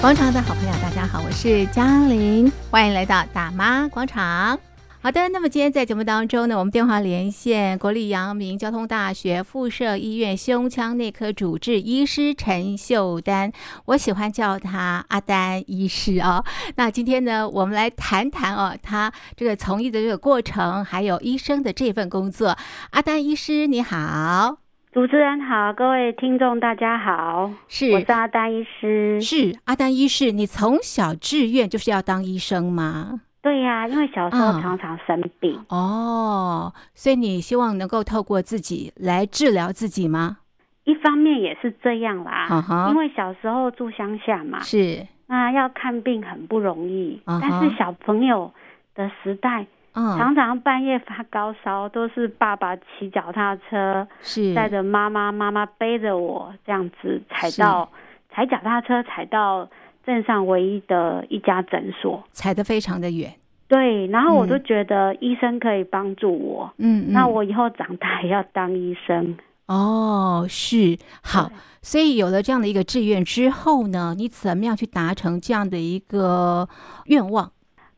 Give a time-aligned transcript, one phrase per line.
[0.00, 4.58] 广场的好朋友，大家好，我是嘉玲，欢迎来到大妈广场。
[5.02, 13.52] 好的，那么今天在节目当中呢，我们电话连线国立阳明交通大学附设医院胸腔内科主治医师陈秀丹，
[13.84, 16.42] 我喜欢叫他阿丹医师哦。
[16.76, 22.56] 那今天呢，我们来谈谈哦，他这个从医的这个过程，还有医生的这份工作。
[22.92, 24.69] 阿丹医师，你好。
[24.92, 30.32] 主持人好，各位听众大家好，是我是阿丹医师，是阿丹医师。
[30.32, 33.20] 你从小志愿就是要当医生吗？
[33.40, 40.38] 对呀、啊，因为小时候常常生病、嗯、哦，所以你希望能够透过自己来治疗自己吗？
[40.82, 48.52] 一方面也是这样啦，因为小时候住乡下嘛，是那要看病很不容易，但是小朋友
[48.96, 49.64] 的时代。
[50.00, 54.54] 嗯，常常半夜发高烧，都是爸爸骑脚踏车，是。
[54.54, 57.88] 带着妈妈，妈妈背着我这样子踩到
[58.32, 59.68] 踩脚踏车，踩到
[60.06, 63.30] 镇上唯一的一家诊所，踩得非常的远。
[63.68, 69.36] 对，然后我都觉得医生可以帮助我，嗯，那我以后长大也要当医生。
[69.66, 70.98] 哦，是。
[71.22, 76.68] 好，所以有了这样的一个志愿之后呢，你怎么样去达成这样的一个
[77.04, 77.52] 愿望？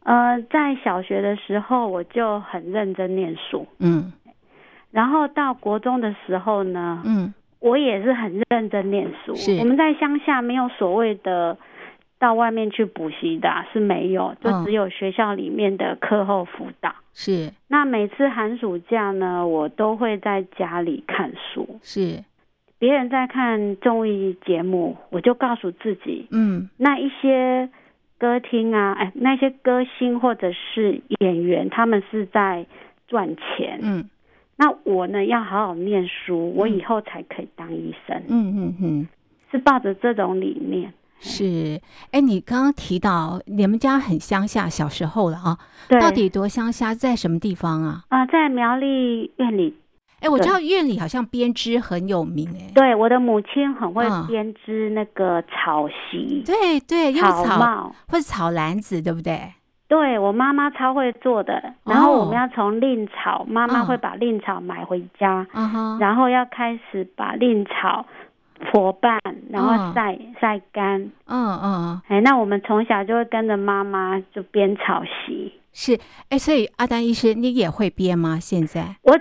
[0.04, 4.12] 呃，在小学的时候我就很认真念书，嗯，
[4.90, 9.32] 然后到国中的时候呢，嗯，我也是很认真念书。
[9.60, 11.56] 我们在乡下没有所谓的
[12.18, 16.92] 到外面去补习的，是没有，就只有学校里面的课后辅导。
[17.14, 21.78] 是，那每次寒暑假呢，我都会在家里看书。
[21.80, 22.24] 是，
[22.80, 27.70] 别人在看综艺节目，我就告诉自己，嗯，那一些。
[28.22, 32.64] 歌厅啊，哎，那些歌星或者是演员，他们是在
[33.08, 33.80] 赚钱。
[33.82, 34.08] 嗯，
[34.54, 38.22] 那我呢，要好好念书，我以后才可以当医生。
[38.28, 39.08] 嗯嗯嗯，
[39.50, 40.92] 是抱着这种理念。
[41.18, 41.80] 是，
[42.12, 45.58] 哎，你刚刚提到你们家很乡下，小时候了啊？
[45.88, 48.04] 对，到底多乡下，在什么地方啊？
[48.08, 49.74] 啊，在苗栗院里。
[50.22, 52.70] 哎，我知道院里好像编织很有名哎。
[52.72, 56.44] 对，我的母亲很会编织那个草席。
[56.46, 59.52] 对对，用草帽或者草篮子，对不对？
[59.88, 61.74] 对，我妈妈超会做的。
[61.84, 65.44] 然后我们要从蔺草，妈妈会把蔺草买回家，
[65.98, 68.06] 然后要开始把蔺草
[68.70, 71.10] 剖半，然后晒晒干。
[71.26, 72.00] 嗯嗯。
[72.06, 75.52] 哎，那我们从小就会跟着妈妈就编草席。
[75.72, 78.38] 是，哎，所以阿丹医师，你也会编吗？
[78.40, 79.18] 现在我。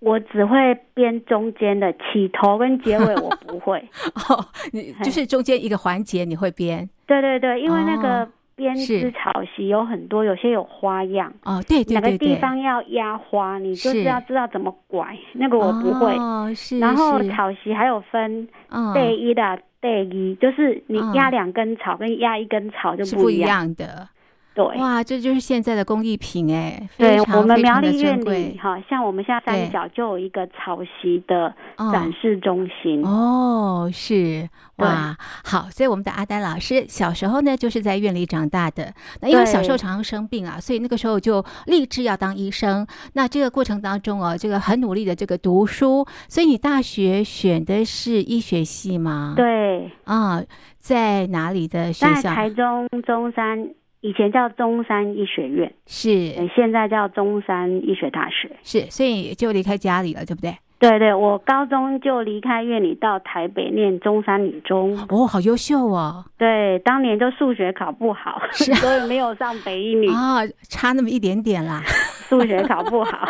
[0.00, 3.78] 我只会编中间的起头跟结尾，我不会。
[4.28, 6.88] 哦，你就是中间一个环节你会编？
[7.06, 11.32] 对对对，因为那个编织草席有很多，有些有花样。
[11.44, 15.16] 哦，对对对，哪个地方要压花，你就是要知道怎么拐。
[15.34, 16.14] 那个我不会。
[16.16, 16.78] 哦，是。
[16.78, 18.48] 然后草席还有分
[18.94, 24.08] 背一的背一，就是你压两根草跟压一根草就不一样的。
[24.52, 31.54] 对，哇，这就是现在的工艺品哎，对，非常我们苗栗非常院里，哈，像我们现在三角就有一个草席的
[31.92, 33.00] 展示中心。
[33.04, 38.92] 哦，哦，是，哇，好，所以我们的阿丹老师小时候呢，就是在院里长大的。
[39.20, 42.84] 那因为小时候常常生病啊，所以那个时候就立志要当医生。
[43.12, 49.34] 那这个过程当中啊，这个很努力的这个读书，所以你大学选的是医学系吗？
[49.36, 50.42] 对，啊，
[50.78, 52.22] 在哪里的学校？
[52.22, 53.70] 在台中中山。
[54.00, 60.56] 以前叫中山医学院，是，现在叫中山医学大学，是，所以就离开家里了，对不对？
[60.78, 64.98] 对对，我高中就离开院里到台北念中山女中。
[65.10, 66.24] 哦，好优秀哦！
[66.38, 70.38] 对，当年就数学考不好，是所以没有上北一女啊，
[70.70, 71.82] 差那么一点点啦。
[72.30, 73.28] 数学考不好，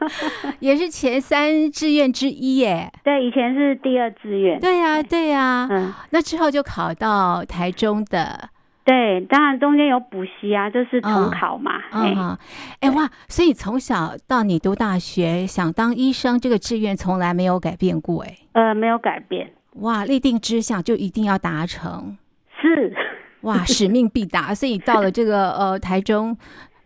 [0.60, 2.92] 也是前三志愿之一耶。
[3.02, 4.60] 对，以前是第二志愿。
[4.60, 8.49] 对呀，对呀，嗯，那之后就考到台中的。
[8.82, 11.72] 对，当然中间有补习啊，就是重考嘛。
[11.92, 12.36] 嗯，
[12.80, 18.36] 哎、欸、哇，所以从小到你读大学想当医生，这个志愿从来没有改变过，哎。
[18.52, 19.52] 呃，没有改变。
[19.76, 22.16] 哇，立定志向就一定要达成。
[22.60, 22.92] 是。
[23.42, 26.36] 哇，使命必达，所以到了这个呃台中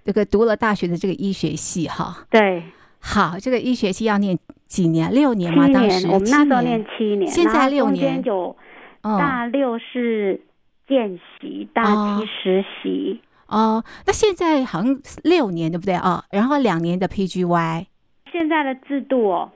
[0.05, 2.27] 这个读了大学的这个医学系哈。
[2.29, 2.65] 对。
[3.01, 5.11] 好，这个医学系要念几年？
[5.13, 5.69] 六年吗？
[5.69, 8.23] 当时我们那时候念七年，现在六年。
[8.25, 8.55] 有
[9.03, 10.43] 大六是。
[10.87, 16.23] 见习、大七实习哦，哦，那现在好像六年对不对啊？
[16.23, 17.87] 哦，然后两年的 PGY。
[18.31, 19.51] 现在的制度哦，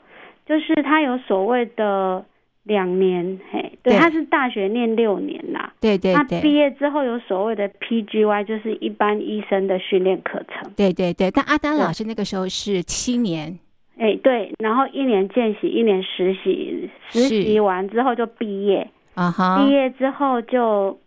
[0.47, 2.25] 就是他有所谓的
[2.63, 6.15] 两年，嘿，对，他对是大学念六年啦，对对对。
[6.15, 11.31] 他毕业之后有所谓的 PGY，就是一般医生的训练课程，对对对。
[11.31, 13.59] 但阿丹老师那个时候是七年，
[13.99, 20.99] 哎对，然后一年见习，一年实习，实习完之后就毕业，啊哈，毕业之后就。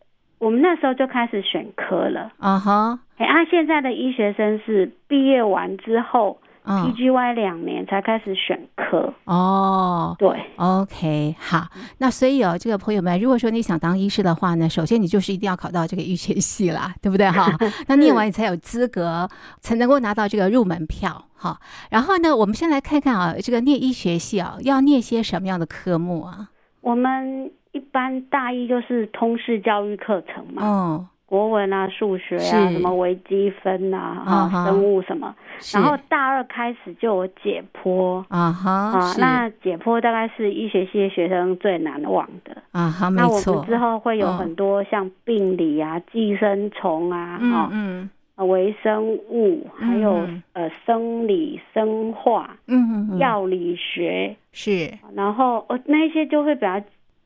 [0.42, 2.32] 我们那时候就开始选科了。
[2.40, 6.40] 啊哈，哎，啊，现在的医学生是毕业完之后。
[6.64, 11.66] PGY 两年才开始选科哦，对，OK，好，
[11.98, 17.52] 那所以哦，这个朋友们，如果说你想当医师的话呢，首先你就是一定要考到这个医学系啦， 对不对哈？
[17.90, 19.28] 那念完你才有资格，
[19.60, 21.60] 才能够拿到这个入门票哈。
[21.90, 26.50] 然后呢，我们先来看看啊，这个念医学系啊，要念些什么样的科目啊？
[26.82, 30.66] 我们一般大一就是通识教育课程嘛。
[30.66, 31.08] 哦。
[31.26, 35.34] 国文啊，数学啊，什么微积分啊，啊，生物什么，
[35.74, 38.22] 然后大二开始就有解剖。
[38.28, 38.70] 啊哈
[39.00, 42.62] 啊，那解剖大概是医学系的学生最难忘的。
[42.74, 54.36] 啊哈，那我们之后会有很多像病理啊、寄生虫啊，啊，嗯，微生物，还有呃生理生化，嗯，药理学。
[54.52, 56.82] 是，然后呃那些就会比较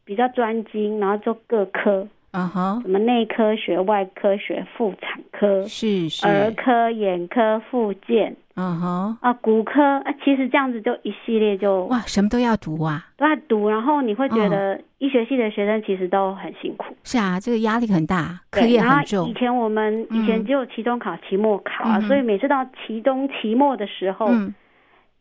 [0.06, 2.08] 比较专精，然后做各科。
[2.32, 16.94] 啊哈，什么内科学、外科学、妇产科，是是，儿科、眼科、附件，啊哈，啊，骨科啊，其实这样子就一系列就哇，什么都要读啊，都要读，然后你会觉得医学系的学生其实都很辛苦。
[17.06, 19.30] 是啊，这个压力很大，课业很重。
[19.30, 24.28] 以前我们以前只有期中考、期末考啊，所以每次到期中、期末的时候，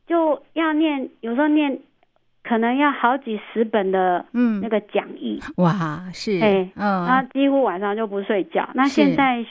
[0.08, 1.78] 就要念，有时候念。
[2.44, 4.60] 可能要好几十本的嗯。
[4.60, 6.38] 那个讲义、嗯、哇是。
[6.40, 8.68] 哎嗯，那几乎晚上就不睡觉。
[8.74, 9.44] 那现在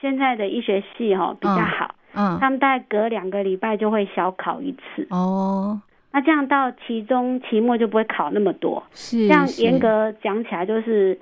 [0.00, 5.06] 现在的医学系哈比较好，嗯，他们大概隔两个礼拜就会小考一次。
[5.10, 5.80] 哦。
[6.12, 11.18] 那这样到期中期末就不会考那么多，是这样严格讲起来就是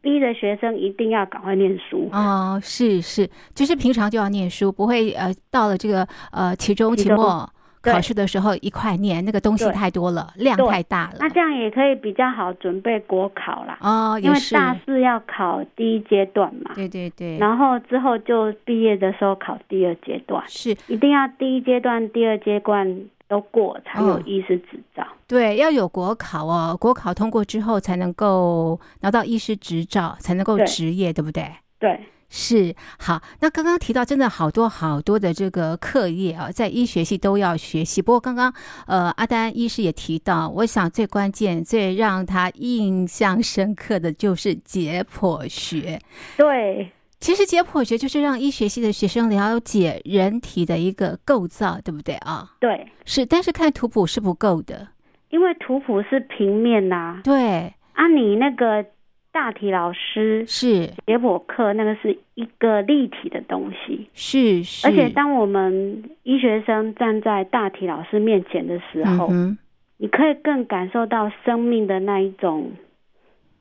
[0.00, 2.08] 逼着学生一定要赶快念书。
[2.12, 2.58] 哦。
[2.62, 6.96] 是是，就是平常就要念书，不会呃到了这个呃期中。
[6.96, 7.48] 期末。
[7.92, 11.16] 考试的时候一块念，那个东西太多了，量太大了。
[11.20, 13.78] 那这样也可以比较好准备国考啦。
[13.80, 16.72] 哦，因为大四要考第一阶段嘛。
[16.74, 17.38] 对对对。
[17.38, 20.42] 然后之后就毕业的时候考第二阶段。
[20.46, 25.02] 是，一定要第一阶段、第二阶段都过才有医师执照。
[25.02, 25.14] 哦。
[25.26, 31.50] 对，要有国考哦，国考通过之后才能够拿到医师执照，才能够执业，对，对不对？
[31.78, 32.00] 对。
[32.30, 38.02] 是好，那刚刚提到真的好多好多的这个课业啊，在医学系都要学习。
[38.02, 38.52] 不过刚刚
[38.86, 45.98] 呃，阿丹医师也提到，我想最关键、最让他印象深刻的就是解剖学。
[46.36, 52.52] 对，其实解剖学就是让医学系的学生了解人体的一个构造，对不对啊？
[52.60, 54.88] 对，是，但是看图谱是不够的，
[55.30, 57.20] 因为图谱是平面呐、啊。
[57.24, 58.84] 对，啊，你那个。
[59.30, 64.86] 大体老师是解剖课，那个是一个立体的东西，是是。
[64.86, 69.56] 而且当我们医学生站在大体老师面前的时候，嗯，
[69.98, 72.72] 你可以更感受到生命的那一种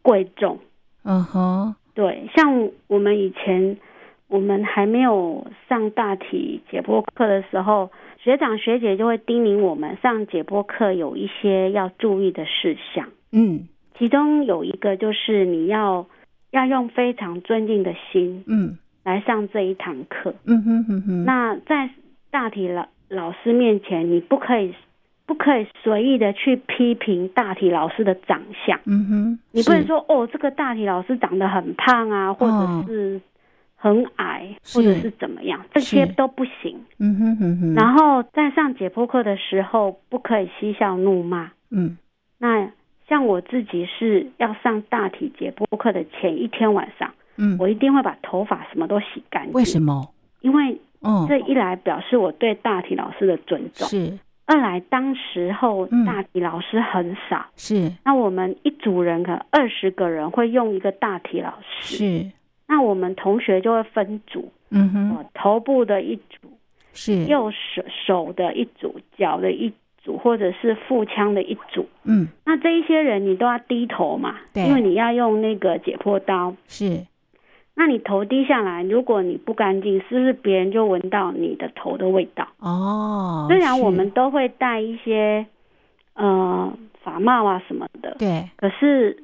[0.02, 0.58] 贵重。
[1.04, 3.78] 嗯哼，对，像我们以前
[4.28, 13.10] 我们还没有上大体解剖课的时候，学长学姐就会叮咛我们上解剖课有一些要注意的事项。
[13.32, 13.68] 嗯。
[13.98, 16.06] 其中有一个就是你要
[16.52, 21.24] 要用非常尊敬的心，嗯，来上这一堂课，嗯哼哼哼。
[21.26, 21.90] 那在
[22.30, 24.74] 大体老老师面前，你不可以
[25.26, 29.40] 不可以随意的去批评大体老师的长相，嗯哼。
[29.52, 33.20] 你不能说哦，这个大体老师长得很胖啊，或者是
[33.76, 36.80] 很矮，或者是怎么样，这些都不行。
[37.00, 37.74] 嗯哼哼哼。
[37.74, 41.98] 然后在上解剖课的时候，不可以嬉笑怒骂，嗯，
[42.38, 42.72] 那。
[43.08, 49.54] 像我自己是要上大体解剖课的前一天晚上，嗯，我一定会把头发什么都洗干净。
[49.54, 50.10] 为什么？
[50.42, 50.78] 因为，
[51.28, 57.92] 这一来表示我对大体老师的尊重，是；二来当时候大体老师很少，是。
[58.04, 62.32] 那我们一组人可能二十个人会用一个大体老师，是。
[62.68, 66.50] 那我们同学就会分组，嗯哼，头部的一组，
[66.94, 69.72] 是；右手手的一组，脚的一
[70.08, 70.18] 组。
[70.18, 77.06] 或者是腹腔的一组，嗯，那这一些人你都要低头嘛，对，因为你要用那个解剖刀，是，
[77.76, 82.48] 那你头低下来，如果你不干净，是不是别人就闻到你的头的味道？
[82.60, 85.46] 哦，虽然我们都会戴一些
[86.14, 86.74] 呃
[87.04, 89.24] 发帽啊什么的，对，可是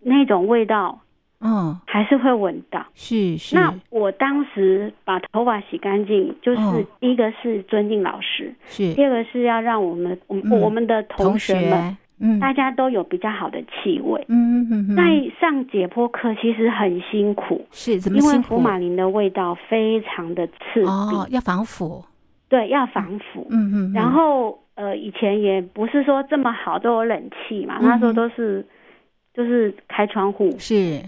[0.00, 1.01] 那种味道。
[1.42, 3.56] 嗯，还是会闻到，是是。
[3.56, 14.24] 那我当时把头发洗干净，就是第一个是尊敬老师，是；第二个是要让我们我们我们的同学们，嗯，大家都有比较好的气味。
[14.28, 14.96] 嗯嗯嗯。
[14.96, 15.02] 在
[15.40, 17.98] 上解剖课其实很辛苦，是？
[18.10, 22.04] 因为福马林的味道非常的刺鼻，哦，要防腐。
[22.48, 23.48] 对，要防腐。
[23.50, 23.92] 嗯嗯。
[23.92, 28.64] 然后呃，以前也不是说这么好，都有冷气嘛，那时候都是
[29.34, 30.54] 就是开窗户。
[30.58, 31.02] 是。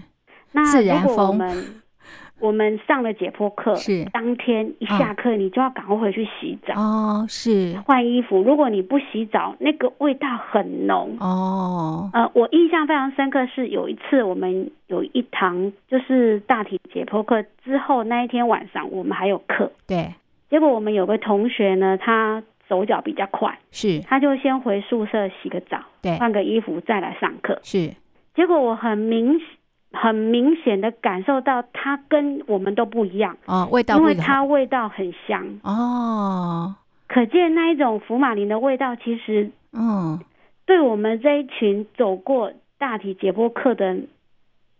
[0.55, 1.65] 那如果我们
[2.39, 8.41] 我们上了解剖课，是当天一下课，你就要赶快回去洗澡哦，是换衣服。
[8.41, 12.09] 如果你不洗澡，那个味道很浓哦。
[12.13, 19.71] 呃，我印象非常深刻，是有一次我们有一堂就是大体解剖课之后那一天晚上，我们还有课。
[19.87, 20.13] 对，
[20.49, 27.57] 结果我们有个同学呢，他手脚比较快，是他就先回宿舍洗个澡，对，换个衣服再来上课。
[27.63, 27.93] 是，
[28.35, 29.47] 结果我很明显。
[29.95, 35.59] 很明显的感受到它跟我们都不一样哦，味道因为它味道很香。
[35.63, 36.75] 哦，
[37.07, 40.19] 可见那一种福马林的味道，其实嗯，
[40.65, 43.97] 对我们这一群走过大体解剖课的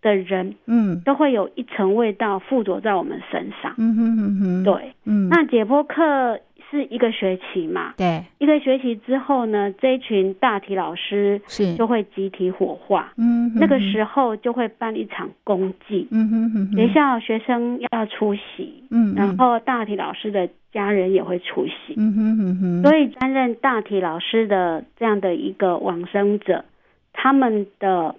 [0.02, 6.40] 的人，嗯，都会有一层味道附着在我们身上，嗯哼哼哼，对，嗯，那解剖课。
[6.76, 7.94] 是一个学期嘛？
[7.98, 13.14] 对，一个学期之后呢，这一群大体老师是就会集体火化。
[13.18, 16.08] 嗯，那个时候就会办一场公祭。
[16.12, 18.84] 嗯哼哼，学校学生要出席。
[18.92, 21.96] 嗯，然后大体老师的家人也会出席。
[21.98, 26.66] 嗯哼哼哼，所以担任大体老师的这样的一个往生者，
[27.14, 28.16] 他们的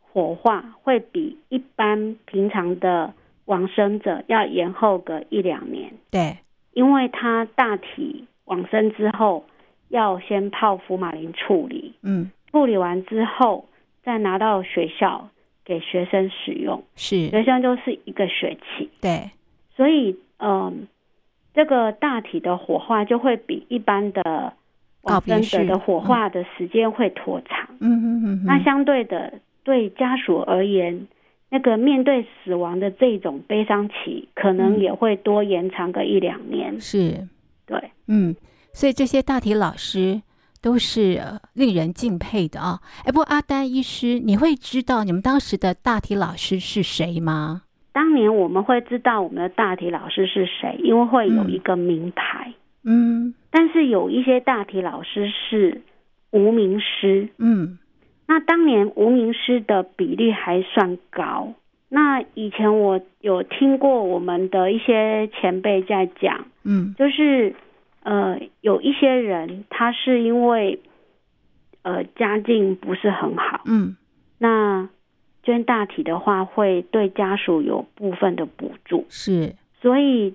[0.00, 3.12] 火化会比一般平常的
[3.44, 5.92] 往生者要延后个一两年。
[6.10, 6.38] 对。
[6.78, 9.44] 因为它大体往生之后，
[9.88, 13.66] 要先泡福马林处理，嗯，处理完之后
[14.04, 15.28] 再拿到学校
[15.64, 17.30] 给学生使用，是。
[17.30, 19.28] 学生就是一个学期，对，
[19.74, 20.86] 所以嗯，
[21.52, 24.52] 这个大体的火化就会比一般的
[25.02, 31.08] 往生者的火化的时间会拖长，嗯嗯嗯，那相对的对家属而言。
[31.50, 36.74] 那个面对死亡的这种悲伤期，可能也会多延长个一两年。
[36.74, 37.28] 嗯、是，
[37.66, 38.36] 对，嗯，
[38.72, 40.20] 所以这些大体老师
[40.60, 41.22] 都是
[41.54, 42.80] 令人敬佩的啊。
[43.04, 47.62] 哎，不过阿丹医师，你会知道你们当时的大体老师是谁吗？
[47.92, 52.52] 当年我们会知道我们的大体老师是谁，因为会有一个名牌。
[52.84, 55.80] 嗯，但是有一些大体老师是
[56.30, 57.30] 无名师。
[57.38, 57.78] 嗯。
[58.28, 61.54] 那当年无名师的比例还算高。
[61.88, 67.56] 那以前我有听过我们的一些前辈在讲，嗯，就是
[68.04, 70.78] 呃有一些人他是因为
[71.82, 73.96] 呃家境不是很好，嗯，
[74.38, 74.88] 那
[75.42, 80.34] 捐大体的话会对家属有部分的补助，是，所以。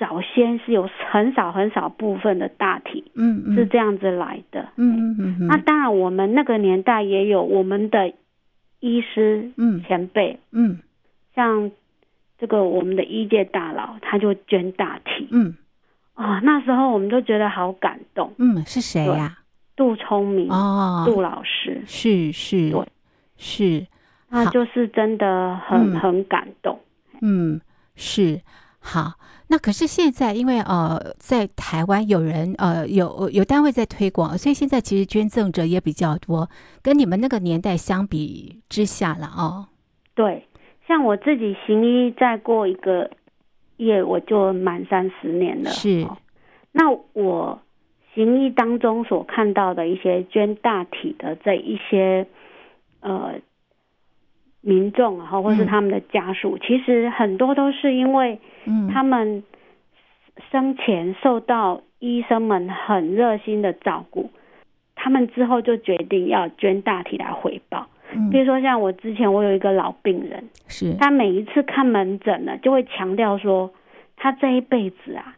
[0.00, 5.46] 早先是有很少很少部分的大体，嗯，嗯，是这样子来的，嗯嗯嗯。
[5.46, 8.10] 那当然，我们那个年代也有我们的
[8.80, 10.78] 医师，嗯，前辈，嗯，
[11.34, 11.70] 像
[12.38, 15.54] 这个我们的医界大佬，他就捐大体，嗯，
[16.14, 19.36] 哦，那时候我们就觉得好感动，嗯，是谁呀？
[19.76, 22.88] 杜聪明哦，杜老师，是是，对，
[23.36, 23.86] 是，
[24.30, 26.80] 那就是真的很很感动，
[27.20, 27.60] 嗯，
[27.94, 28.40] 是。
[28.82, 29.12] 好，
[29.50, 36.48] 那可是现在，因为呃，在台湾有人呃有有单位在推广，所以现在其实捐赠者也比较多，
[36.80, 39.66] 跟你们那个年代相比之下了哦。
[40.14, 40.46] 对，
[40.86, 43.10] 像我自己行医，再过一个
[43.78, 45.70] 月我就满三十年了。
[45.70, 46.06] 是，
[46.70, 47.60] 那我
[48.14, 52.26] 行医当中所看到的一些捐大体的这一些
[53.00, 53.34] 呃。
[54.62, 58.38] 民众哈，或是他们的家属，嗯，其实很多都是因为，
[58.92, 59.42] 他们
[60.50, 64.30] 生前受到医生们很热心的照顾，
[64.94, 67.86] 他们之后就决定要捐大体来回报。
[68.30, 73.70] 比如说，像我之前我有一个老病人，是他每一次看门诊呢，就会强调说，
[74.16, 75.36] 他这一辈子啊，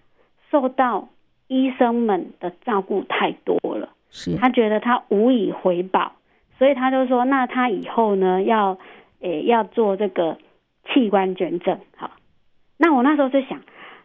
[0.50, 1.08] 受到
[1.48, 6.12] 医生们的照顾太多了，是他觉得他无以回报，
[6.58, 8.78] 所以他就说，那他以后呢要。
[9.24, 10.36] 诶，要做这个
[10.88, 12.10] 器官捐赠，好。
[12.78, 13.58] 那我那时候就想，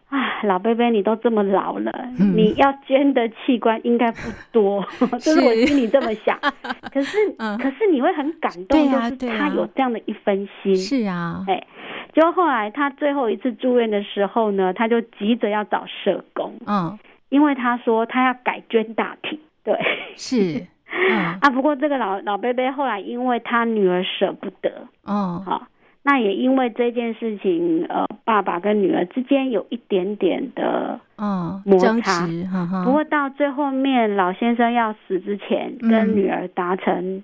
[0.09, 4.19] 啊，老伯伯，你都这么老了，嗯、你要捐的器官应该不
[4.51, 4.85] 多，
[5.19, 6.37] 就是，我心里这么想。
[6.93, 10.75] 可是，嗯、可是你会很感动，就是他有这样的一分心。
[10.75, 11.65] 是啊，哎，
[12.13, 16.97] 就后来他最后一次住院的时候呢，他就急着要找社工，嗯，
[17.29, 19.75] 因为他说他要改捐大体，对，
[20.15, 20.65] 是。
[21.09, 24.71] 嗯、啊，不过这个老老伯伯后来因为他女儿舍不得，
[25.03, 25.67] 哦，好，
[26.07, 37.21] 那也因为这件事情，呃，爸爸跟女儿之间有一点点的嗯摩擦，嗯、不过到最后面，老先生要死之前，跟女儿达成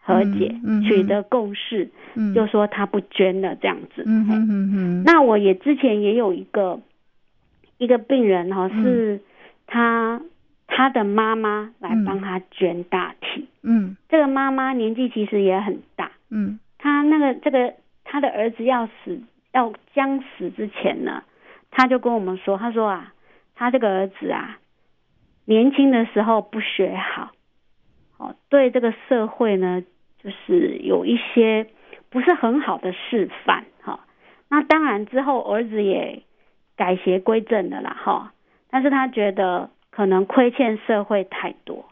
[0.00, 4.02] 和解，嗯、取得共识，嗯、就说他不捐了这样子。
[4.04, 6.80] 嗯那我也之前也有一个
[7.78, 9.20] 一个病人哈，是
[9.66, 10.20] 他。
[10.66, 17.74] 他的妈妈来帮他捐大体，嗯，这个妈妈年纪其实也很大，嗯，他那个这个
[18.04, 21.24] 他的儿子要死要将死之前呢，
[21.70, 23.12] 他就跟我们说，他说啊，
[23.54, 24.58] 他这个儿子啊，
[25.44, 27.32] 年轻的时候不学好，
[28.18, 29.82] 哦，对这个社会呢，
[30.22, 31.66] 就是有一些
[32.10, 34.00] 不是很好的示范，哈。
[34.48, 36.22] 那当然之后儿子也
[36.76, 38.32] 改邪归正的啦，哈。
[38.70, 41.84] 但是他觉得可能亏欠社会太多，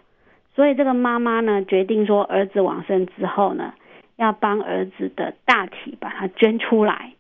[0.54, 3.74] 所以这个妈妈呢，决定说，儿子往生之后呢，
[4.16, 7.12] 要帮儿子的大体把它捐出来，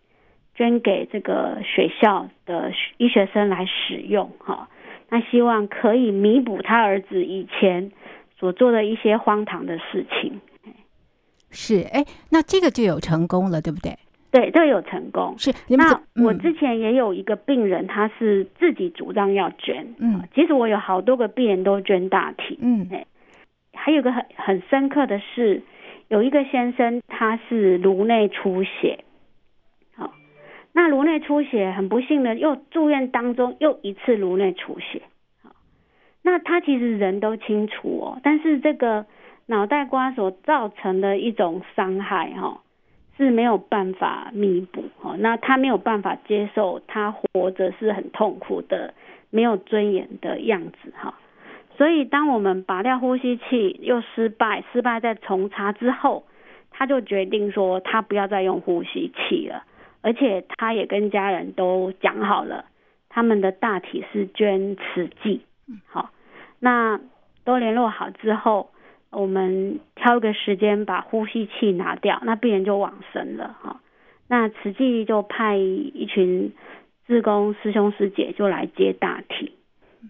[0.54, 4.68] 捐给这个学校的医学生来使用，哈。
[5.08, 7.92] 那希望可以弥补他儿子以前
[8.38, 10.40] 所做的一些荒唐的事情。
[11.50, 13.94] 是，哎，那这个就有成功了，对不对？
[14.30, 15.34] 对，这个有成功。
[15.36, 19.86] 是，那我之前也有一个病人，他是自己主张要捐。
[19.98, 22.58] 嗯，其实我有好多个病人都捐大体。
[22.62, 22.88] 嗯，
[23.74, 25.62] 还有个很很深刻的是，
[26.12, 29.02] 有一个先生他是颅内出血。
[29.96, 30.12] 好，
[30.74, 35.00] 那颅内出血很不幸的又住院当中又一次颅内出血。
[35.42, 35.52] 好，
[36.20, 39.06] 那他其实人都清楚哦，但是这个
[39.46, 42.60] 脑袋瓜所造成的一种伤害哈。
[43.18, 48.94] 是没有办法弥补哈，那他没有办法接受他活着是很痛苦的、
[49.30, 51.14] 没有尊严的样子哈，
[51.76, 56.24] 所以当我们拔掉呼吸器又失败，失败再重插之后，
[56.70, 59.64] 他就决定说他不要再用呼吸器了，
[60.00, 62.66] 而且他也跟家人都讲好了，
[63.08, 65.42] 他们的大体是捐慈济，
[65.86, 66.10] 好，
[66.60, 67.00] 那
[67.44, 68.70] 都联络好之后。
[69.14, 73.82] 我们挑一个时间把呼吸器拿掉，那病人就往生了哈。
[74.26, 76.54] 那慈济就派一群
[77.06, 79.52] 志工师兄师姐就来接大体。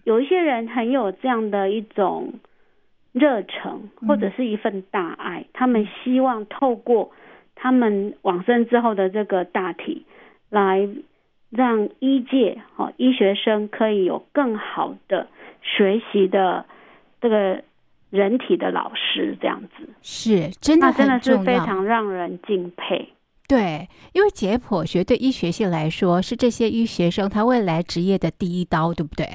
[0.03, 2.33] 有一些人很有这样的一种
[3.11, 7.11] 热忱，或者是一份大爱，他们希望透过
[7.55, 10.05] 他们往生之后的这个大体，
[10.49, 10.87] 来
[11.49, 15.27] 让医界哈医学生可以有更好的
[15.61, 16.65] 学习的
[17.21, 17.63] 这个。
[18.13, 23.09] 人体的老师这样子是真的，真的是非常让人敬佩。
[23.47, 29.25] 对，因为解剖学对医学系来说是这些医学生他未来职业的第一刀，对不对？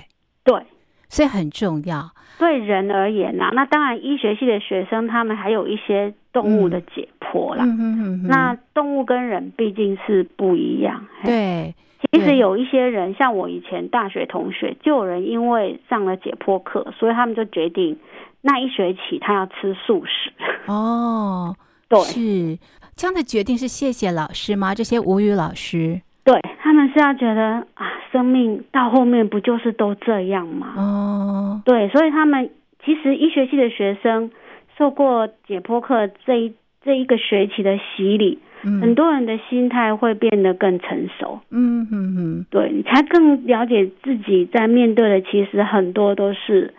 [0.48, 0.62] 对，
[1.08, 2.10] 所以很重要。
[2.38, 7.64] 对人而言呐、啊，那当然医学系的学生他们还有一些动物的解剖啦。
[7.64, 8.26] 嗯嗯嗯。
[8.28, 11.04] 那动物跟人毕竟是不一样。
[11.24, 11.74] 对，
[12.12, 17.98] 其实有一些人，像我以前大学同学，就有人因为上了解剖课，所以他们就决定。
[18.40, 20.32] 那一学期他要吃素食
[20.66, 21.56] 哦，
[21.90, 22.58] 对，是
[22.94, 24.76] 这样的决定是谢谢老师吗？
[24.76, 30.74] 这些无语老师，对，他们是要觉得啊，生命到后面不就是都这样吗？
[30.76, 32.50] 哦，对，所以他们
[32.84, 34.30] 其实医学系的学生
[34.76, 41.40] 受过解剖课这一这一个学期的洗礼，嗯，很多人的心态会变得更成熟。
[41.50, 46.74] 嗯嗯嗯，对，你才更了解自己在面对的，其实很多都是。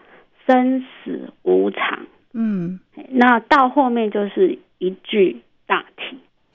[0.48, 2.00] 生死无常，
[2.34, 2.80] 嗯，
[3.12, 5.42] 那到后面就是一具大体。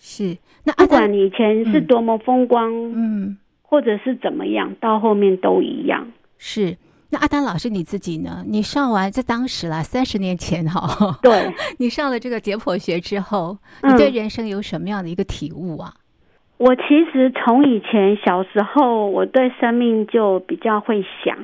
[0.06, 6.06] 是，那不管你以前是多么风光，嗯，或者是怎么样，到后面都一样。
[6.36, 6.76] 是，
[7.08, 8.44] 那阿丹老师你自己呢？
[8.46, 15.94] 你上完在当时啦，三十年前哈，对， 你上了这个解剖学之后，你对人生有什么样的一个体悟啊？
[15.96, 16.00] 嗯，
[16.58, 21.38] 我其实从以前小时候，我对生命就比较会想。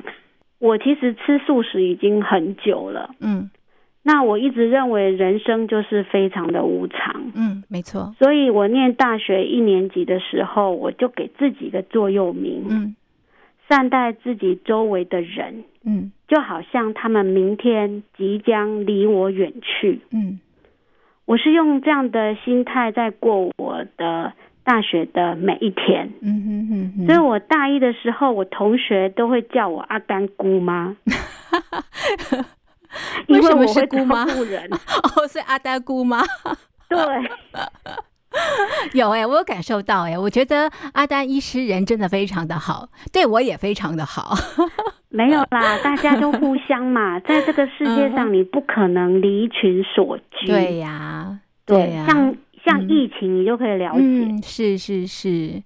[0.59, 3.49] 我其实吃素食已经很久了，嗯，
[4.03, 8.15] 那我一直认为人生就是非常的无常，嗯，没错。
[8.17, 12.95] 所以我念大学一年级的时候，我就给自己一个座右铭，嗯，
[13.69, 20.39] 善待自己周围的人，嗯，就好像他们明天即将离我远去，嗯，
[21.25, 24.33] 我是用这样的心态在过我的。
[24.63, 30.95] 大学的每一天，嗯哼哼哼，所以我大一的时候，我同学都会叫我阿丹姑妈。
[33.29, 34.25] 为什么是姑妈？
[34.25, 36.21] 人 哦，是阿丹姑妈。
[36.89, 36.97] 对，
[38.93, 44.35] 有哎、欸，我有感受到哎、欸，我觉得阿丹医师人真的非常的好，对我也非常的好。
[45.09, 50.47] 没有啦，大家都互相嘛，在这个世界上，你不可能离群所居。
[50.47, 52.35] 对呀，对呀，像。
[52.63, 53.99] 像疫情，你就可以了解。
[54.03, 55.63] 嗯，是是是，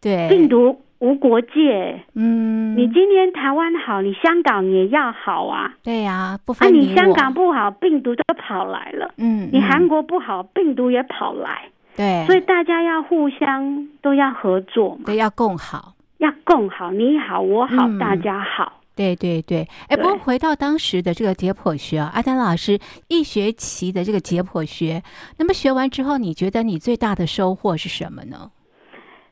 [0.00, 0.28] 对。
[0.28, 2.04] 病毒无国界。
[2.14, 5.74] 嗯，你今天台湾好，你香港也要好啊。
[5.82, 6.84] 对呀、啊，不分你我。
[6.84, 9.12] 啊，你香港不好，病毒都跑来了。
[9.16, 11.68] 嗯，你韩国不好，病毒也跑来。
[11.96, 12.24] 对。
[12.26, 15.02] 所以大家要互相都要合作嘛。
[15.06, 16.90] 对，要共好，要共好。
[16.90, 18.72] 你好，我好，嗯、大家好。
[18.96, 25.04] 对对对，哎，不过回到当时的这个解剖学啊，阿丹老师一学期的这个解剖学，
[25.36, 28.50] 那么学完之后，你觉得你最大的收获是什么呢？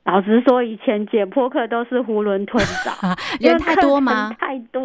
[0.06, 2.92] 老实说，以前解剖课都是囫囵吞枣，
[3.40, 4.32] 人太多吗？
[4.38, 4.80] 太多，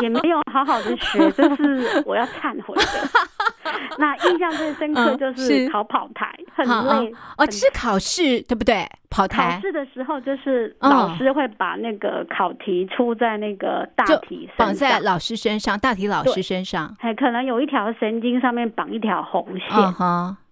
[0.00, 3.72] 也没有好好的学，这是我要忏悔的。
[3.98, 8.86] 那印象最深刻就是考跑台，很累哦，是考试对不对？
[9.10, 19.94] 跑台考试的时候，就是老师会把那个考题出在那个大题上，绑在老师身上，大题老师身上，还可能有一条神经上面绑一条红线。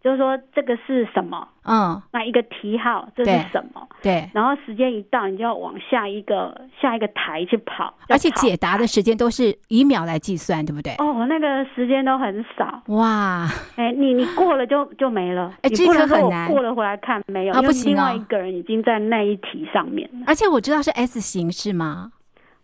[0.03, 1.47] 就是说这个是什么？
[1.63, 3.87] 嗯，那一个题号这是什么？
[4.03, 10.95] 对，然后时间一到，你就要往下一个下一个台去跑，而且解答的时间都是以秒来计算，对不对？
[10.99, 12.83] 哦，那个时间都很少。
[12.89, 15.55] 哇，哎，你你过了就就没了。
[15.63, 16.51] 哎，这个很难。
[16.51, 17.53] 过了回来看没有？
[17.55, 20.25] 啊，不行啊，另外一个人已经在那一题上面了。
[20.27, 22.13] 而且我知道是 S 型是吗？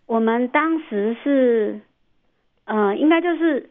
[0.07, 1.81] 我们当时是，
[2.65, 3.71] 嗯，应该就是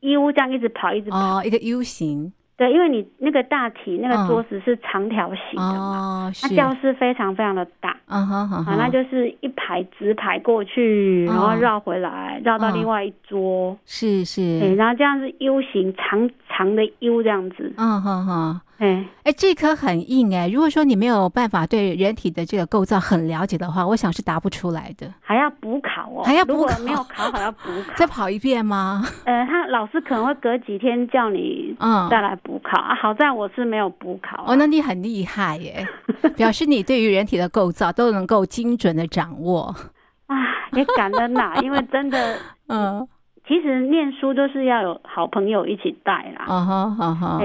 [0.00, 1.38] 义乌这样一直跑，一直跑。
[1.38, 2.32] 哦，一个 U 型。
[2.60, 18.60] 对，因为你那个大体那个桌子是长条形的嘛，那、哦、教室非常非常的大，嗯哼哼，好，那就是一排直排过去，然后绕回来，绕、哦、到另外一桌，是是，对，然后这样是 U 型长长的 U 这样子，嗯哼哼。
[18.80, 20.48] 哎哎，这颗很硬哎！
[20.48, 25.12] 如果说你没有办法对人体的这个构造很了解的话，我想是答不出来的。
[25.20, 29.04] 还要补考哦，还要补考，没有考好要补考，再跑一遍吗？
[29.26, 32.94] 呃，他老师可能会隔几天叫你嗯再来补考、嗯、啊。
[32.94, 35.86] 好在我是没有补考、啊、哦，那你很厉害耶，
[36.34, 39.74] 表示你对于人体的构造都能够精准的掌握
[40.26, 40.36] 啊，
[40.72, 42.38] 也感恩呐，因为真的
[42.68, 43.06] 嗯。
[43.50, 46.46] 其实念书都是要有好朋友一起带啦，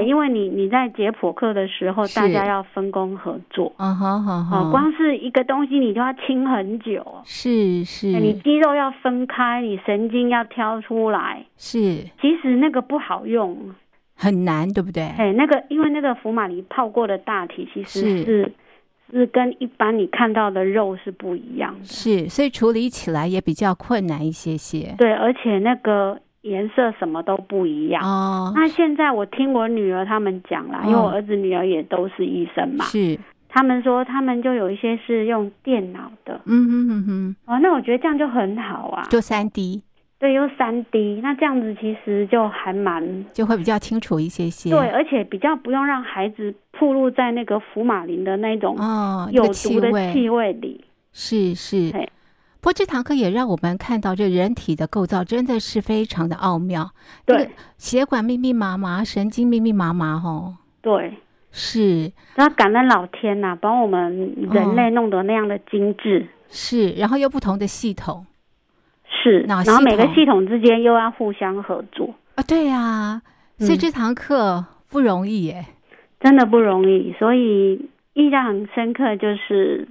[0.06, 11.80] 因为你你在解剖课的时候，大家要分工合作，嗯哼，嗯哼，光是一个东西你就要清很久，是是，你肌肉要分开，你神经要挑出来，是，
[12.22, 13.74] 其实那个不好用，
[14.16, 15.02] 很难，对不对？
[15.18, 18.52] 哎，那个因为那个福马尼泡过的大体其实是。
[19.16, 24.94] 是跟一般你看到的肉是不一样的，是，所以处理起来也比较困难一些些。
[24.98, 28.04] 对，而且那个颜色什么都不一样。
[28.04, 39.82] 哦，那现在我听我女儿他们讲啦，哦、因为我儿子女儿也都是医生嘛，是，他们说他们就有一些是用电脑的，嗯哼哼哼，哦，那我觉得这样就很好啊，就三 D。
[40.18, 44.70] 对，用三 D，那这样子其实就还蛮就会比较清楚一些些。
[44.70, 48.78] 对，而且比较不用让孩子暴露在那个福马林的那种
[49.32, 50.84] 有毒的气味里。
[50.84, 51.92] 哦，是是。
[52.62, 56.90] 不过这堂课也让我们看到，这人体的构造真的是非常的奥妙。
[57.26, 61.14] 对，血管密密麻麻，神经密密麻麻，哦，对，
[61.52, 62.12] 是。
[62.36, 66.26] 那感恩老天呐，把我们人类弄得那样的精致。
[66.26, 68.26] 哦，是，然后又不同的系统。
[69.24, 73.22] 是，然后每个系统之间又要互相合作啊，对呀、啊，
[73.60, 77.14] 所以这堂课不容易耶、嗯，真的不容易。
[77.18, 79.88] 所以印象很深刻，就是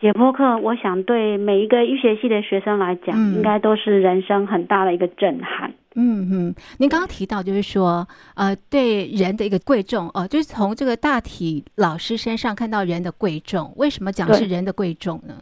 [0.00, 5.72] 解剖课，我想对每一个医学系的学生来讲，嗯、应该都是人生很大的一个震撼。
[5.96, 15.34] 嗯嗯，您刚刚提到就是说，呃，对人的一个贵重哦、呃，就是从这个大体老师身上看到人的贵重，为什么讲是人的贵重呢？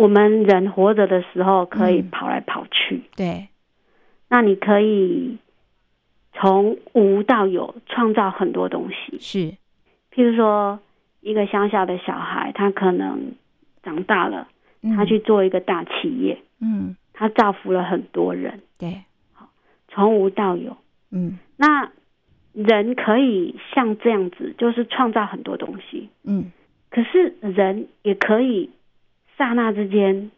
[0.00, 3.48] 我们人活着的时候可以跑来跑去，嗯、对。
[4.30, 5.36] 那你可以
[6.32, 9.38] 从无到有创造很多东西，是。
[10.10, 10.80] 譬如说，
[11.20, 13.34] 一个乡下的小孩，他可能
[13.82, 14.48] 长大了，
[14.82, 19.02] 嗯、他去做一个大企业，嗯，他造福了很多人，对。
[19.34, 19.50] 好，
[19.88, 20.78] 从无到有，
[21.10, 21.38] 嗯。
[21.58, 21.92] 那
[22.54, 26.50] 人可以像这样子，就是创造很多东西，嗯。
[26.88, 28.70] 可是人也可以。
[29.40, 30.30] 刹那之间，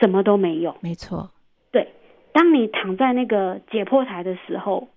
[0.00, 0.76] 什么都没有。
[0.80, 1.30] 没错，
[1.70, 1.86] 对。
[2.32, 4.88] 当你躺在那个解剖台的时候，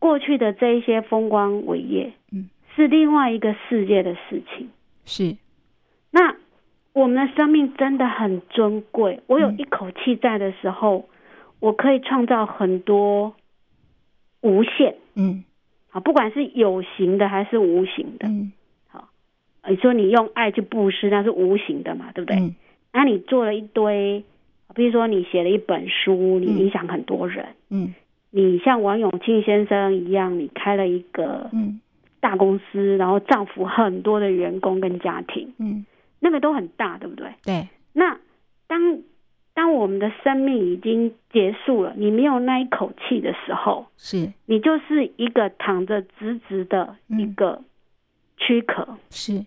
[0.00, 4.68] 过去的这一些风光伟业，嗯，是另外一个世界的事情。
[5.04, 5.36] 是。
[6.10, 6.34] 那
[6.92, 9.20] 我们的生命真的很尊贵。
[9.28, 11.04] 我有一口气在的时候，嗯，
[11.60, 13.36] 我可以创造很多
[14.40, 14.96] 无限。
[15.14, 15.44] 嗯。
[15.92, 18.26] 啊，不管是有形的还是无形的。
[18.26, 18.52] 嗯。
[18.88, 19.10] 好，
[19.68, 22.10] 你说你用爱去布施，那是无形的嘛？
[22.12, 22.36] 对不对？
[22.40, 22.56] 嗯。
[22.94, 24.24] 那你做了一堆，
[24.72, 27.44] 比如说你写了一本书，你影响很多人。
[27.68, 27.92] 嗯，
[28.30, 31.80] 你像王永庆先生一样，你开了一个嗯
[32.20, 35.52] 大公司，然后造福很多的员工跟家庭。
[35.58, 35.84] 嗯，
[36.20, 37.34] 那个都很大，对不对？
[37.44, 37.68] 对。
[37.92, 38.16] 那
[38.68, 39.00] 当
[39.54, 47.60] 当我们的生命已经结束了，你没有那一口气的时候，是你就是一个躺着直直的一个
[48.36, 48.96] 躯壳。
[49.10, 49.44] 是，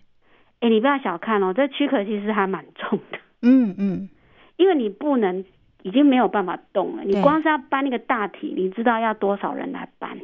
[0.60, 3.18] 哎，你不要小看哦，这躯壳其实还蛮重的。
[3.42, 4.08] 嗯嗯，
[4.56, 5.44] 因为你不能
[5.82, 7.04] 已经没有办法动了。
[7.04, 10.18] 你光是要搬那个大体，你知道要多少人来搬？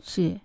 [0.00, 0.38] 是，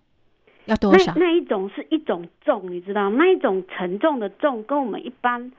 [0.66, 1.14] 要多少？
[1.16, 3.18] 那那一种是一种重，你知道吗？
[3.18, 5.52] 那一种沉重的重，跟我们一般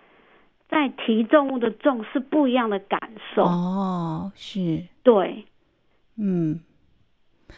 [0.69, 2.99] 在提重物的重是不一样的感
[3.35, 3.43] 受。
[3.43, 5.45] 哦，是，对，
[6.17, 6.61] 嗯，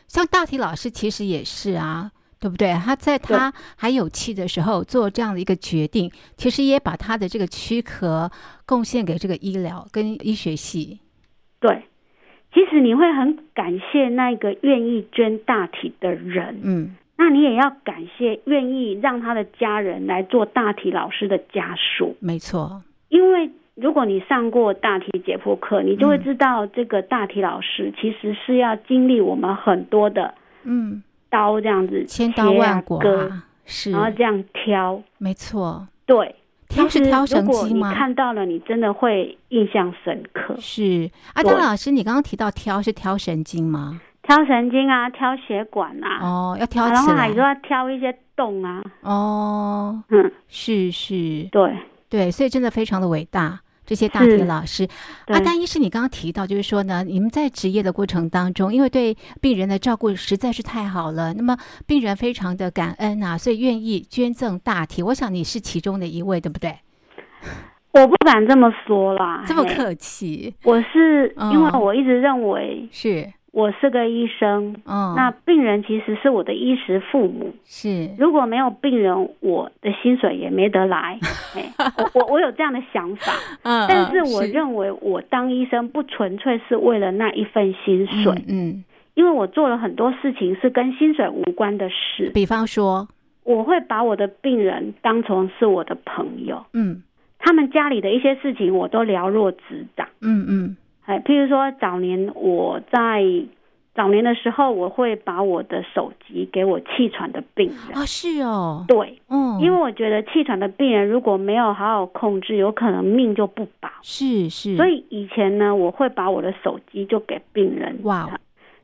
[0.08, 2.12] 像大体老师其实也是啊。
[2.38, 2.72] 对不对？
[2.74, 8.30] 他在他还有气的时候做这样的一个决定，其实也把他的这个躯壳
[8.66, 11.00] 贡献给这个医疗跟医学系。
[11.58, 11.84] 对，
[12.52, 22.16] 其实你会很感谢那个愿意捐大体的人，嗯，那你也要感谢愿意让他的家人来做大体老师的家属。
[22.20, 31.02] 没错，因为如果你上过大体解剖课，你就会知道这个大体老师其实是要经历我们很多的，嗯。
[31.30, 36.34] 刀这样子，千刀万剐啊，是，然后这样挑，没错，对，
[36.68, 37.90] 挑是挑神经吗？
[37.90, 40.56] 你看到了，你真的会印象深刻。
[40.58, 44.00] 是，阿丹老师，你刚刚提到挑是挑神经吗？
[44.22, 51.76] 挑神经啊，挑血管啊，哦，要挑起来，然后还说要挑一些洞啊，哦，嗯，是是，对。
[52.08, 53.60] 对，所以真的非常的伟大。
[53.86, 54.86] 这些大体老师，
[55.28, 65.02] 阿丹医师，你刚刚提到，就是说呢，你们在职业的过程当中，因为对病人的照顾实在是太好了，那么病人非常的感恩啊，所以愿意捐赠大体。
[65.02, 66.74] 我想你是其中的一位，对不对？
[67.94, 70.52] 我不敢这么说啦，这么客气。
[70.64, 73.32] 我是因为我一直认为、嗯、是。
[73.56, 78.10] 我是个医生，嗯，那病人其实是我的衣食父母，是。
[78.18, 81.18] 如果没有病人，我的薪水也没得来。
[81.96, 93.08] 我我我有这样的想法，嗯，但是我认为我当医生不纯粹是为了那一份薪水，嗯，嗯，因为我做了很多事情是跟薪水无关的事，比方说，
[93.42, 97.02] 我会把我的病人当成是我的朋友，嗯，
[97.38, 100.76] 他们家里的一些事情我都了若指掌，嗯嗯。
[101.06, 103.22] 哎，譬如说，早年我在
[103.94, 107.96] 早年的时候，我会把我的手机给我气喘的病人。
[107.96, 113.88] 啊，是哦，对，嗯，因为我觉得气喘的病人如果没有好好控制，有可能命就不保。
[114.02, 118.00] 是是，所以以前呢，我会把我的手机就给病人。
[118.02, 118.38] 哇，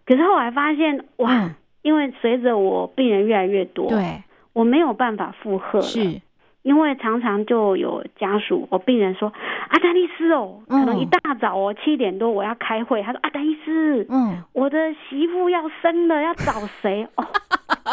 [0.07, 5.85] 可是后来发现，哇，嗯、因为随着我病人越来越多，对，我没有办法负荷了。
[5.85, 6.21] 是。
[6.63, 9.33] 因为常常就有家属或病人说
[9.69, 17.27] ：“阿丹医师哦，可能一大早哦七点多我要开会。”他说：“阿丹医师，嗯，我的媳妇要生了，要找谁？” 哦，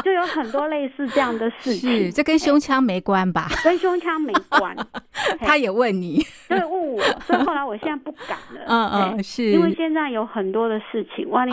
[0.04, 1.90] 就有很多类似这样的事情。
[1.90, 3.48] 是，这跟胸腔没关吧？
[3.64, 4.76] 跟胸腔没关。
[5.42, 8.62] 他也问你，对，问我，所以后来我现在不敢了。
[8.68, 11.52] 嗯嗯，是因为现在有很多的事情，万一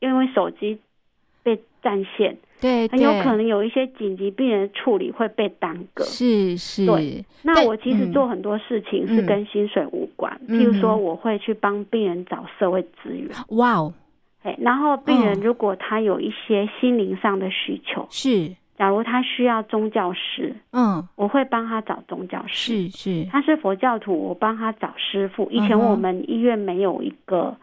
[0.00, 0.78] 因为手机
[1.42, 2.36] 被占线。
[2.60, 6.02] 对，很有可能有一些紧急病人处理会被耽搁。
[6.02, 7.24] 是是，对。
[7.42, 13.30] 那我其实做很多事情是跟薪水无关，嗯、譬如说我会去帮病人找社会资源。
[13.50, 13.94] 哇哦，
[14.42, 22.88] 哎，然后病人如果他有一些心灵上的需求，是，假如他需要宗教师，嗯，我会帮他找宗教师。
[22.88, 25.48] 是是，他是佛教徒，我帮他找师傅。
[25.52, 27.56] 以前我们医院没有一个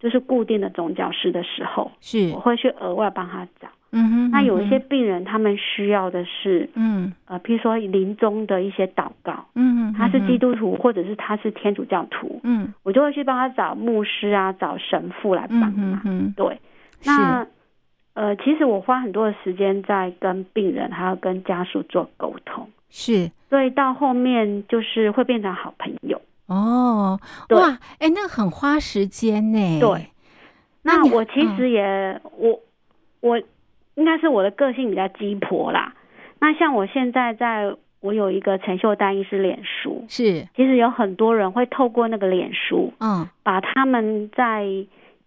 [0.00, 2.32] 就是固定的宗教师的时候，是。
[2.34, 3.68] 我会去额外帮他找。
[3.92, 16.00] 嗯哼，那有一些病人，他们需要的是，嗯，呃，譬如说临终的一些祷告，嗯，他是基督徒，或者是他是天主教徒，嗯，我就会去帮他找牧师啊，找神父来帮忙。
[16.04, 16.56] 嗯，对。
[17.04, 17.44] 那，
[18.14, 26.22] 呃，其实我花很多的时间在跟病人还要跟家属做沟通，是，所以到后面就是会变成好朋友。
[26.50, 27.18] 哦，
[27.50, 29.80] 哇，哎，那很花时间呢。
[29.80, 30.10] 对。
[30.82, 32.60] 那我其实也，我，
[33.20, 33.40] 我。
[33.96, 35.92] 应该是我的个性比较鸡婆啦。
[36.38, 44.64] 那像我现在在，我有一个陈秀丹医师脸书，是，其实有很多人会透过那个脸书，嗯，把他们在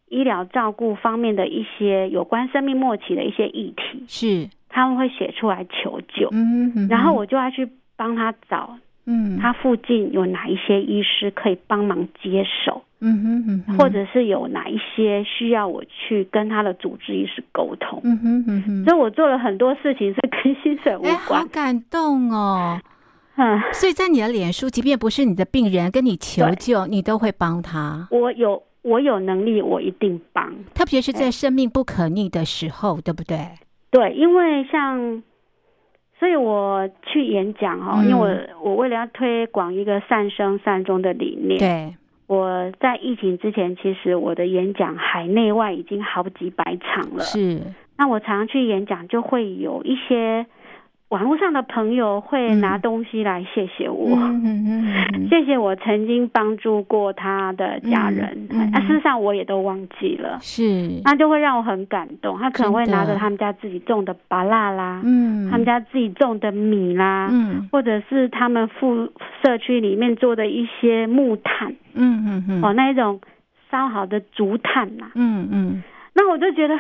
[0.08, 12.84] 医疗照顾方面的一些有关生命末期的一些议题，是，他们会写出来求救，嗯哼哼，然后我就要去帮他找，嗯，他附近有哪一些医师可以帮忙接手。
[13.06, 21.14] 嗯哼嗯哼，或者是有哪一些需要我去跟他的主治医师沟通，嗯哼嗯哼，所以我做了很多事情是跟薪水无关。
[21.14, 22.80] 欸，好感动哦，
[23.36, 28.08] 嗯，所以在你的脸书，即便不是你的病人跟你求救，你都会帮他。
[28.10, 33.38] 我有我有能力，我一定帮，特别是在生命不可逆的时候，对不对？
[33.92, 35.22] 对，因为像，
[36.24, 41.94] 所以我去演讲哈，因为我我为了要推广一个善生善终的理念，对。
[42.28, 47.20] 我在疫情之前，其实我的演讲海内外已经好几百场了。
[47.26, 47.60] 是，
[47.98, 50.46] 那我常常去演讲，就会有一些
[51.14, 58.48] 网络上的朋友会拿东西来谢谢我，嗯嗯嗯、谢谢我曾经帮助过他的家人。
[58.74, 62.36] 啊、事实上我也都忘记了，是，那就会让我很感动。
[62.40, 69.08] 他可能会拿着他们家自己种的芭乐啦，嗯，他们家自己种的米啦，嗯，或者是他们附
[69.44, 73.22] 社区里面做的一些木炭，嗯嗯嗯，哦，那一种
[73.70, 75.84] 烧好的竹炭呐、啊，嗯嗯，
[76.16, 76.74] 那我就觉得。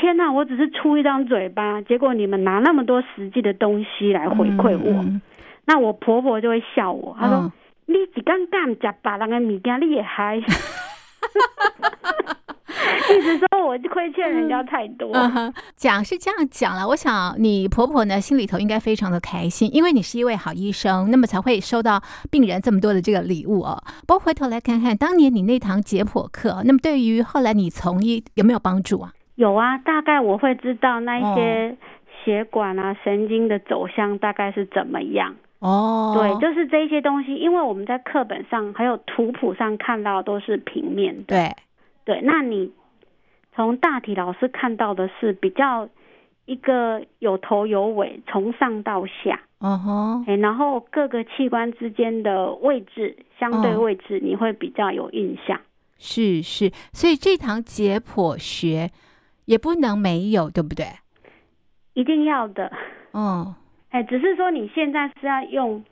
[0.00, 5.22] 天呐，我只是出一张嘴巴，结果你们拿那么多实际的东西来回馈我，嗯嗯、
[5.64, 7.52] 那我婆婆就会笑我，她说：“嗯、
[7.86, 10.40] 你只刚干吃别人的米羹，你也还。
[13.08, 15.12] ”一直说我亏欠人家太多。
[15.76, 23.80] 讲、嗯、是这样讲了，我想你婆婆呢心里头应该非常的开心，因为你是一位好医生，那么才会收到病人这么多的这个礼物哦。
[24.06, 29.12] 不过回头来看看当年你那堂解剖课，那么对于后来你从医有没有帮助啊？
[29.36, 31.76] 有啊，大概我会知道那一些
[32.24, 35.36] 血管啊、神经的走向大概是怎么样。
[35.58, 41.24] 哦，对，就是这些东西，因为我们在课本上还有图谱上看到都是平面的。
[41.26, 41.50] 对，
[42.04, 42.72] 对，那你
[43.54, 45.88] 从大体老师看到的是比较
[46.44, 49.40] 一个有头有尾，从上到下。
[49.60, 55.58] 嗯哼，哎，然后各个器官之间的位置，相对位置，你会比较有印象。
[55.98, 58.90] 是是，所以这堂解剖学。
[59.46, 60.86] 也不能没有，对不对？
[61.94, 62.70] 一定要的。
[63.12, 63.54] 哦，
[63.88, 65.82] 哎，只是说你现在是要用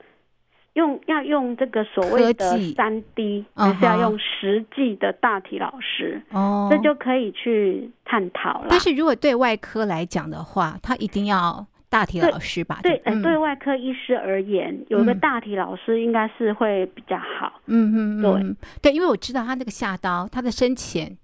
[0.73, 6.21] 用要用这个所谓的三 D，还是要用实际的大体老师？
[6.29, 8.67] 哦，这就可以去探讨了。
[8.69, 12.81] 但是如果对外科来讲的话，他一定要大体老师吧？
[12.83, 17.61] 对，对，嗯，对外科医师而言，有一个大体老师应该是会比较好。
[17.65, 21.17] 嗯嗯，对对，因为我知道他那个下刀，他的深浅。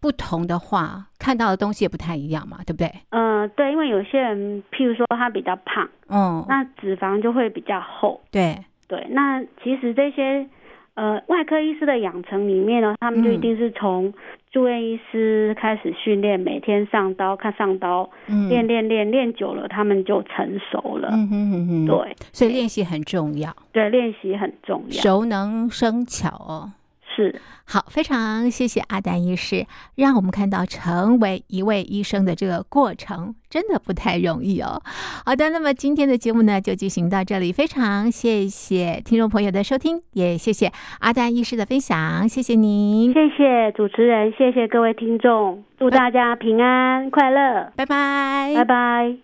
[0.00, 2.90] 不同的话，看到的东西也不太一样嘛，对不对？
[3.10, 8.20] 嗯、呃，对，因为有些人，譬如说他比较胖，嗯，那脂肪就会比较厚。
[8.30, 8.56] 对
[8.88, 10.46] 对，那其实这些
[10.94, 14.12] 呃外科医师的养成里面呢，他们就一定是从
[14.50, 21.10] 住院医师开始训练，嗯、每天上刀看上刀，嗯、练练练练久了，他们就成熟了。
[21.12, 23.54] 嗯哼哼哼，对，所以练习很重要。
[23.70, 26.72] 对，练习很重要，熟能生巧哦。
[27.14, 27.34] 是。
[27.64, 34.82] 好，非常谢谢阿丹医师，让我们看到成为一位医生的这个过程真的不太容易哦。
[35.24, 49.16] 好的，那么今天的节目呢就进行到这里，非常谢谢听众朋友的收听，也谢谢阿丹医师的分享，谢谢您，谢谢主持人，谢谢各位听众，祝大家平安快乐，拜拜，拜拜。